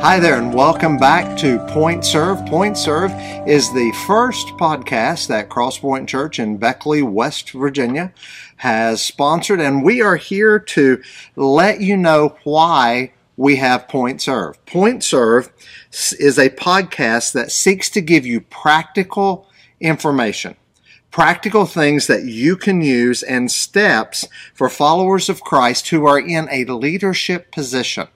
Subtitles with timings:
[0.00, 2.38] Hi there, and welcome back to Point Serve.
[2.46, 3.10] Point Serve
[3.48, 8.12] is the first podcast that Crosspoint Church in Beckley, West Virginia
[8.58, 11.02] has sponsored, and we are here to
[11.34, 14.64] let you know why we have Point Serve.
[14.66, 15.50] Point Serve
[15.90, 19.48] is a podcast that seeks to give you practical
[19.80, 20.56] information
[21.10, 26.48] practical things that you can use and steps for followers of Christ who are in
[26.50, 28.08] a leadership position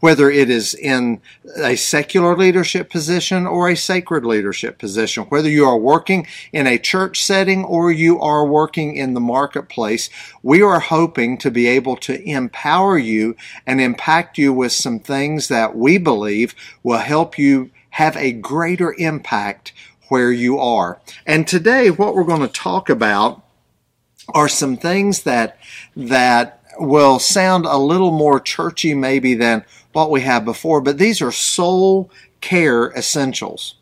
[0.00, 1.20] whether it is in
[1.56, 6.78] a secular leadership position or a sacred leadership position, whether you are working in a
[6.78, 10.10] church setting or you are working in the marketplace,
[10.42, 13.36] we are hoping to be able to empower you
[13.66, 18.94] and impact you with some things that we believe will help you have a greater
[18.98, 19.72] impact
[20.08, 21.00] where you are.
[21.26, 23.42] And today, what we're going to talk about
[24.34, 25.58] are some things that,
[25.96, 31.22] that will sound a little more churchy maybe than what we have before, but these
[31.22, 33.76] are soul care essentials.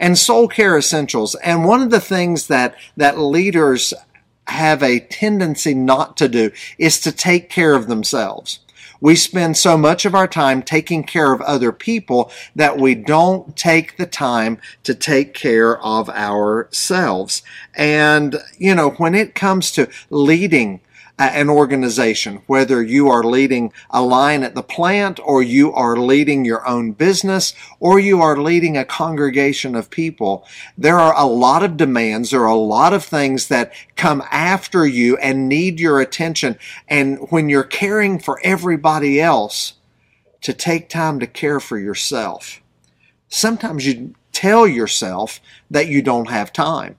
[0.00, 1.34] And soul care essentials.
[1.36, 3.94] And one of the things that, that leaders
[4.48, 8.58] have a tendency not to do is to take care of themselves.
[9.02, 13.56] We spend so much of our time taking care of other people that we don't
[13.56, 17.42] take the time to take care of ourselves.
[17.74, 20.80] And, you know, when it comes to leading
[21.18, 26.44] an organization, whether you are leading a line at the plant or you are leading
[26.44, 30.46] your own business or you are leading a congregation of people,
[30.76, 32.30] there are a lot of demands.
[32.30, 36.58] There are a lot of things that come after you and need your attention.
[36.88, 39.74] And when you're caring for everybody else,
[40.42, 42.60] to take time to care for yourself.
[43.28, 46.96] Sometimes you tell yourself that you don't have time.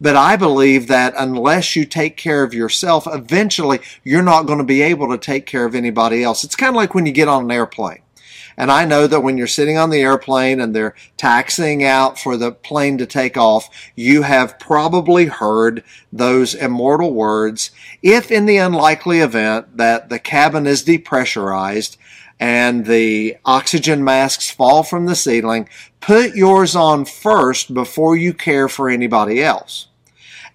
[0.00, 4.64] But I believe that unless you take care of yourself, eventually you're not going to
[4.64, 6.44] be able to take care of anybody else.
[6.44, 8.02] It's kind of like when you get on an airplane.
[8.60, 12.36] And I know that when you're sitting on the airplane and they're taxiing out for
[12.36, 15.82] the plane to take off, you have probably heard
[16.12, 17.70] those immortal words.
[18.02, 21.96] If in the unlikely event that the cabin is depressurized
[22.38, 25.66] and the oxygen masks fall from the ceiling,
[26.00, 29.86] put yours on first before you care for anybody else.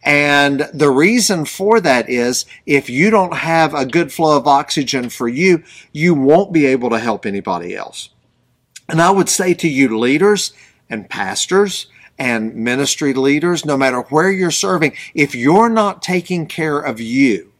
[0.05, 5.09] And the reason for that is if you don't have a good flow of oxygen
[5.09, 8.09] for you, you won't be able to help anybody else.
[8.87, 10.53] And I would say to you, leaders
[10.91, 11.87] and pastors
[12.19, 17.51] and ministry leaders, no matter where you're serving, if you're not taking care of you,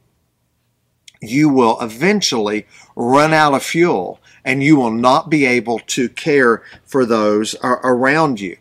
[1.22, 6.62] you will eventually run out of fuel and you will not be able to care
[6.86, 8.56] for those around you.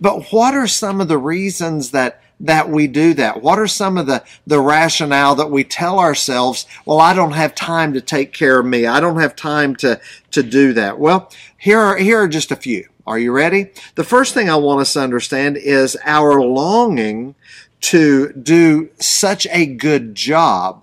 [0.00, 3.42] But what are some of the reasons that that we do that?
[3.42, 7.54] What are some of the, the rationale that we tell ourselves, well, I don't have
[7.54, 8.86] time to take care of me.
[8.86, 10.00] I don't have time to,
[10.32, 10.98] to do that.
[10.98, 12.88] Well, here are, here are just a few.
[13.06, 13.70] Are you ready?
[13.96, 17.34] The first thing I want us to understand is our longing
[17.82, 20.82] to do such a good job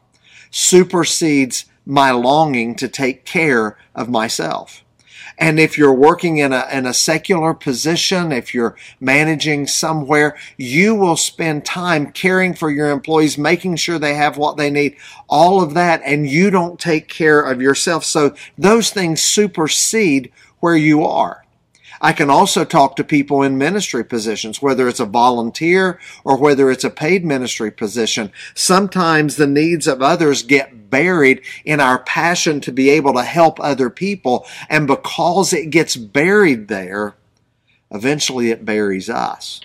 [0.51, 4.83] supersedes my longing to take care of myself.
[5.41, 10.93] And if you're working in a, in a secular position, if you're managing somewhere, you
[10.93, 14.95] will spend time caring for your employees, making sure they have what they need,
[15.27, 18.05] all of that, and you don't take care of yourself.
[18.05, 21.40] So those things supersede where you are.
[22.03, 26.71] I can also talk to people in ministry positions, whether it's a volunteer or whether
[26.71, 28.31] it's a paid ministry position.
[28.55, 33.59] Sometimes the needs of others get buried in our passion to be able to help
[33.59, 34.47] other people.
[34.67, 37.15] And because it gets buried there,
[37.91, 39.61] eventually it buries us.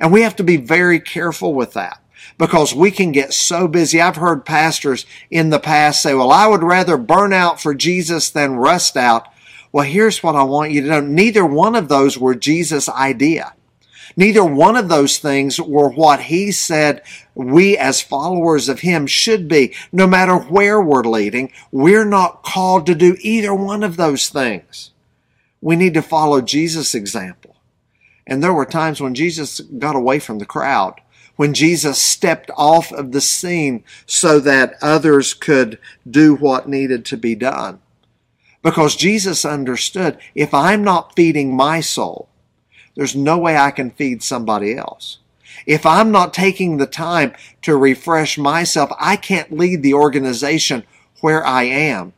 [0.00, 2.00] And we have to be very careful with that
[2.38, 4.00] because we can get so busy.
[4.00, 8.30] I've heard pastors in the past say, well, I would rather burn out for Jesus
[8.30, 9.28] than rust out.
[9.76, 11.00] Well, here's what I want you to know.
[11.02, 13.52] Neither one of those were Jesus' idea.
[14.16, 17.02] Neither one of those things were what he said
[17.34, 19.74] we as followers of him should be.
[19.92, 24.92] No matter where we're leading, we're not called to do either one of those things.
[25.60, 27.56] We need to follow Jesus' example.
[28.26, 31.02] And there were times when Jesus got away from the crowd,
[31.34, 35.78] when Jesus stepped off of the scene so that others could
[36.10, 37.80] do what needed to be done.
[38.62, 42.28] Because Jesus understood if I'm not feeding my soul,
[42.94, 45.18] there's no way I can feed somebody else.
[45.66, 50.84] If I'm not taking the time to refresh myself, I can't lead the organization
[51.20, 52.12] where I am.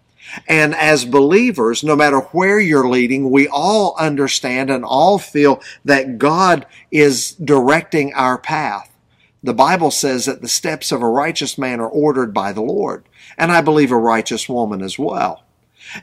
[0.46, 6.18] And as believers, no matter where you're leading, we all understand and all feel that
[6.18, 8.94] God is directing our path.
[9.42, 13.04] The Bible says that the steps of a righteous man are ordered by the Lord,
[13.38, 15.44] and I believe a righteous woman as well.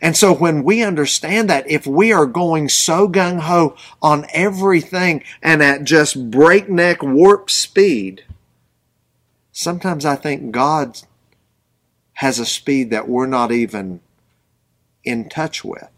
[0.01, 5.23] And so when we understand that, if we are going so gung ho on everything
[5.41, 8.23] and at just breakneck warp speed,
[9.51, 10.99] sometimes I think God
[12.13, 13.99] has a speed that we're not even
[15.03, 15.89] in touch with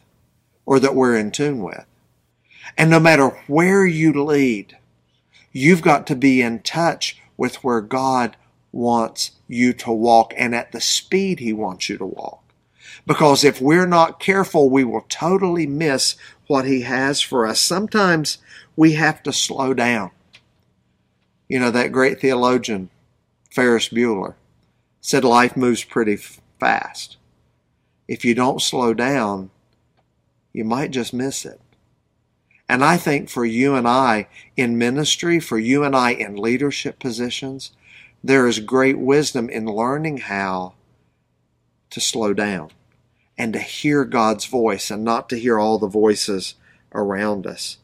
[0.66, 1.86] or that we're in tune with.
[2.78, 4.78] And no matter where you lead,
[5.52, 8.36] you've got to be in touch with where God
[8.72, 12.47] wants you to walk and at the speed He wants you to walk.
[13.06, 16.16] Because if we're not careful, we will totally miss
[16.48, 17.60] what He has for us.
[17.60, 18.38] Sometimes
[18.76, 20.12] we have to slow down.
[21.48, 22.90] You know, that great theologian,
[23.50, 24.36] Ferris Bueller,
[25.00, 26.18] said life moves pretty
[26.60, 27.18] fast.
[28.08, 29.52] If you don't slow down,
[30.54, 31.62] you might just miss it.
[32.70, 37.00] And I think for you and I in ministry, for you and I in leadership
[37.00, 37.72] positions,
[38.22, 40.74] there is great wisdom in learning how
[41.90, 42.72] to slow down
[43.38, 46.56] and to hear God's voice and not to hear all the voices
[46.94, 47.78] around us.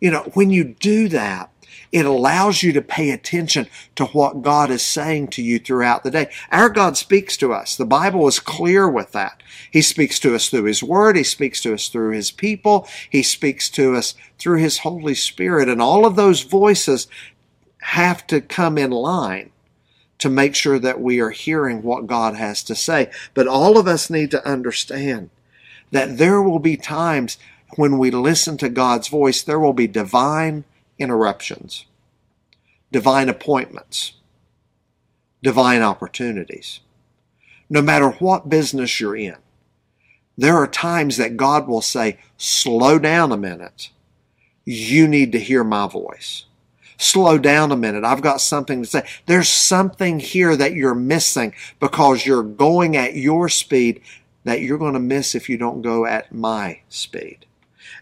[0.00, 1.50] You know, when you do that,
[1.92, 3.66] it allows you to pay attention
[3.96, 6.30] to what God is saying to you throughout the day.
[6.50, 7.76] Our God speaks to us.
[7.76, 9.42] The Bible is clear with that.
[9.70, 11.16] He speaks to us through His Word.
[11.16, 12.88] He speaks to us through His people.
[13.08, 15.68] He speaks to us through His Holy Spirit.
[15.68, 17.08] And all of those voices
[17.82, 19.50] have to come in line
[20.20, 23.10] to make sure that we are hearing what God has to say.
[23.34, 25.30] But all of us need to understand
[25.90, 27.36] that there will be times
[27.76, 30.64] when we listen to God's voice, there will be divine
[30.98, 31.86] interruptions,
[32.92, 34.12] divine appointments,
[35.42, 36.80] divine opportunities.
[37.68, 39.36] No matter what business you're in,
[40.36, 43.90] there are times that God will say, slow down a minute.
[44.64, 46.44] You need to hear my voice
[47.00, 48.04] slow down a minute.
[48.04, 49.08] I've got something to say.
[49.26, 54.00] There's something here that you're missing because you're going at your speed
[54.44, 57.46] that you're going to miss if you don't go at my speed.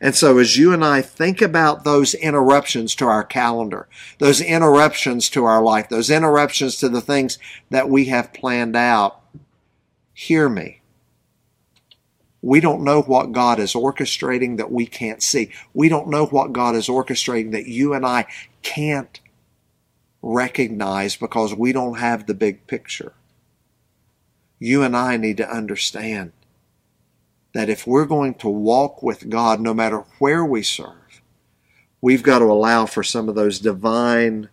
[0.01, 5.29] And so as you and I think about those interruptions to our calendar, those interruptions
[5.31, 7.39] to our life, those interruptions to the things
[7.71, 9.21] that we have planned out,
[10.15, 10.78] hear me.
[12.41, 15.51] We don't know what God is orchestrating that we can't see.
[15.75, 18.27] We don't know what God is orchestrating that you and I
[18.63, 19.21] can't
[20.23, 23.13] recognize because we don't have the big picture.
[24.59, 26.33] You and I need to understand
[27.55, 31.23] that if we're going to walk with God, no matter where we serve,
[32.01, 34.49] we've got to allow for some of those divine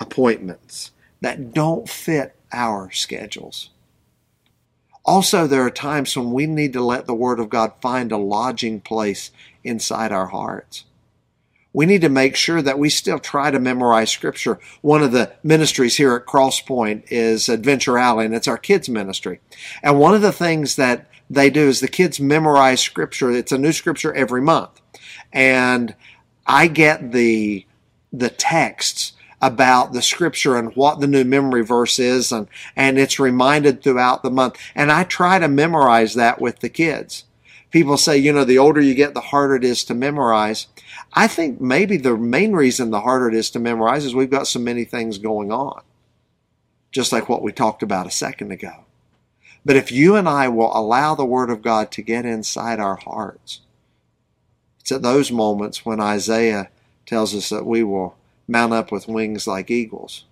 [0.00, 3.70] appointments that don't fit our schedules.
[5.08, 8.18] Also, there are times when we need to let the Word of God find a
[8.18, 9.30] lodging place
[9.64, 10.84] inside our hearts.
[11.72, 14.58] We need to make sure that we still try to memorize Scripture.
[14.82, 19.40] One of the ministries here at Crosspoint is Adventure Alley, and it's our kids' ministry.
[19.82, 23.30] And one of the things that they do is the kids memorize Scripture.
[23.30, 24.78] It's a new Scripture every month.
[25.32, 25.94] And
[26.46, 27.64] I get the
[28.12, 33.20] the texts about the scripture and what the new memory verse is and, and it's
[33.20, 34.56] reminded throughout the month.
[34.74, 37.24] And I try to memorize that with the kids.
[37.70, 40.66] People say, you know, the older you get, the harder it is to memorize.
[41.12, 44.46] I think maybe the main reason the harder it is to memorize is we've got
[44.46, 45.82] so many things going on.
[46.90, 48.86] Just like what we talked about a second ago.
[49.64, 52.96] But if you and I will allow the Word of God to get inside our
[52.96, 53.60] hearts,
[54.80, 56.70] it's at those moments when Isaiah
[57.04, 58.16] tells us that we will
[58.48, 60.24] mount up with wings like eagles.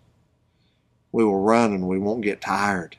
[1.13, 2.97] We will run and we won't get tired.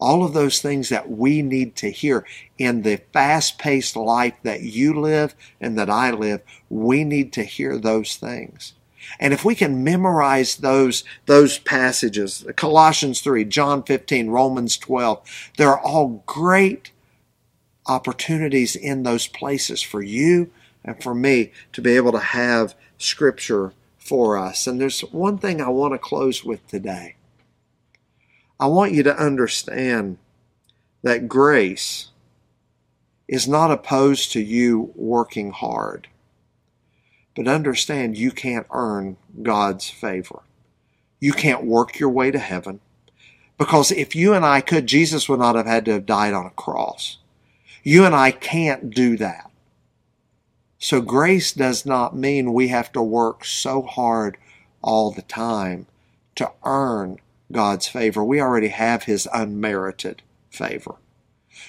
[0.00, 2.24] All of those things that we need to hear
[2.56, 7.42] in the fast paced life that you live and that I live, we need to
[7.42, 8.74] hear those things.
[9.18, 15.78] And if we can memorize those, those passages, Colossians 3, John 15, Romans 12, they're
[15.78, 16.92] all great
[17.86, 20.50] opportunities in those places for you
[20.84, 24.66] and for me to be able to have Scripture for us.
[24.66, 27.16] And there's one thing I want to close with today.
[28.60, 30.18] I want you to understand
[31.02, 32.08] that grace
[33.28, 36.08] is not opposed to you working hard.
[37.36, 40.40] But understand you can't earn God's favor.
[41.20, 42.80] You can't work your way to heaven.
[43.58, 46.46] Because if you and I could, Jesus would not have had to have died on
[46.46, 47.18] a cross.
[47.82, 49.47] You and I can't do that.
[50.78, 54.38] So grace does not mean we have to work so hard
[54.82, 55.86] all the time
[56.36, 57.18] to earn
[57.50, 58.24] God's favor.
[58.24, 60.96] We already have His unmerited favor.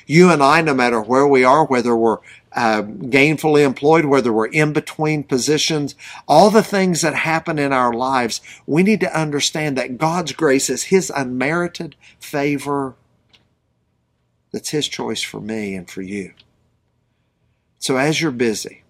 [0.05, 2.19] You and I, no matter where we are, whether we're
[2.53, 5.95] uh, gainfully employed, whether we're in between positions,
[6.27, 10.69] all the things that happen in our lives, we need to understand that God's grace
[10.69, 12.95] is His unmerited favor
[14.51, 16.33] that's His choice for me and for you.
[17.79, 18.83] So as you're busy,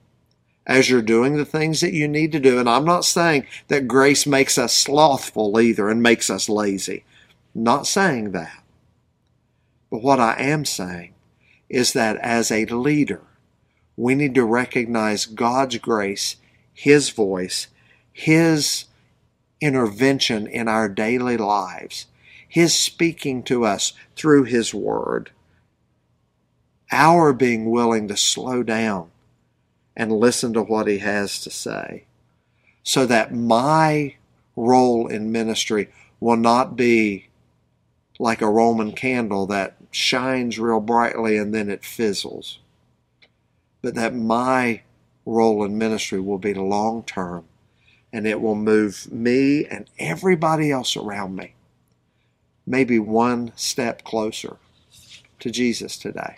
[0.70, 3.88] as you're doing the things that you need to do, and I'm not saying that
[3.88, 7.04] grace makes us slothful either and makes us lazy.
[7.56, 8.64] not saying that.
[9.90, 11.16] But what I am saying
[11.68, 13.24] is that as a leader,
[13.98, 16.36] we need to recognize God's grace,
[16.72, 17.68] His voice,
[18.14, 18.86] His
[19.60, 22.06] intervention in our daily lives,
[22.48, 25.32] His speaking to us through His Word,
[26.92, 29.10] our being willing to slow down
[30.00, 32.06] and listen to what He has to say,
[32.82, 34.16] so that my
[34.56, 35.90] role in ministry
[36.20, 37.28] will not be
[38.18, 42.60] like a Roman candle that shines real brightly and then it fizzles.
[43.82, 44.82] But that my
[45.26, 47.46] role in ministry will be long term
[48.12, 51.54] and it will move me and everybody else around me
[52.70, 54.58] maybe one step closer
[55.40, 56.36] to Jesus today.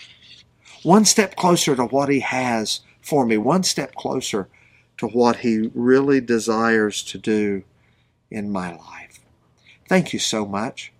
[0.83, 4.47] One step closer to what He has for me, one step closer
[4.97, 7.63] to what He really desires to do
[8.29, 9.19] in my life.
[9.89, 10.93] Thank you so much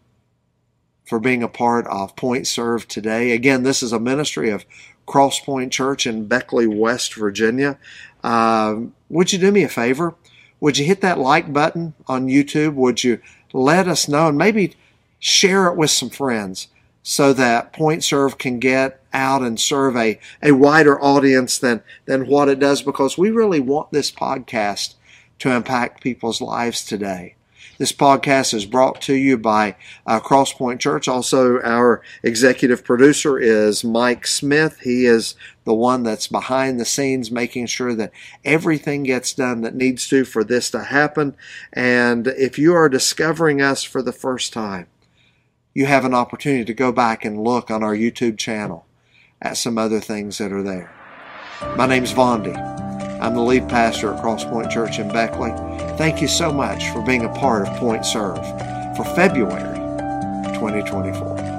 [1.05, 3.31] for being a part of Point Serve today.
[3.31, 4.65] Again, this is a ministry of
[5.07, 7.77] Crosspoint Church in Beckley, West Virginia.
[8.23, 8.75] Uh,
[9.09, 10.15] would you do me a favor?
[10.59, 12.75] Would you hit that like button on YouTube?
[12.75, 13.19] Would you
[13.51, 14.75] let us know and maybe
[15.19, 16.67] share it with some friends
[17.03, 22.27] so that Point Serve can get out and serve a, a wider audience than, than
[22.27, 24.95] what it does because we really want this podcast
[25.39, 27.35] to impact people's lives today.
[27.81, 31.07] This podcast is brought to you by uh, Crosspoint Church.
[31.07, 34.81] Also, our executive producer is Mike Smith.
[34.81, 38.11] He is the one that's behind the scenes making sure that
[38.45, 41.35] everything gets done that needs to for this to happen.
[41.73, 44.85] And if you are discovering us for the first time,
[45.73, 48.85] you have an opportunity to go back and look on our YouTube channel
[49.41, 50.93] at some other things that are there.
[51.77, 52.55] My name's Vondi.
[53.21, 55.51] I'm the lead pastor at Crosspoint Church in Beckley.
[55.97, 58.37] Thank you so much for being a part of Point Serve
[58.95, 59.77] for February
[60.55, 61.50] 2024.